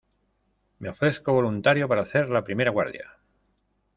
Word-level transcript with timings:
me 0.79 0.89
ofrezco 0.89 1.31
voluntario 1.31 1.87
para 1.87 2.01
hacer 2.01 2.31
la 2.31 2.43
primera 2.43 2.71
guardia. 2.71 3.19